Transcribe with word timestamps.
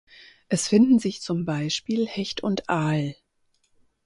Es 0.49 0.67
finden 0.67 0.97
sich 0.97 1.21
zum 1.21 1.45
Beispiel 1.45 2.07
Hecht 2.07 2.41
und 2.41 2.69
Aal. 2.71 3.13